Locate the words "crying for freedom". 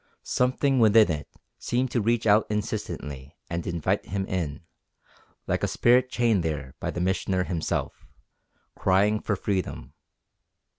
8.75-9.93